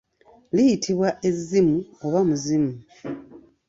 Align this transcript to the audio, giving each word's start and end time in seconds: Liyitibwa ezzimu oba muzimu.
Liyitibwa 0.55 1.09
ezzimu 1.29 1.77
oba 2.05 2.19
muzimu. 2.27 2.71